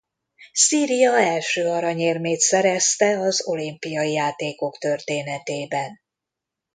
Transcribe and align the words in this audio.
Szíria 0.53 1.19
első 1.19 1.67
aranyérmét 1.67 2.39
szerezte 2.39 3.17
az 3.19 3.41
olimpiai 3.47 4.11
játékok 4.11 4.77
történetében. 4.77 5.99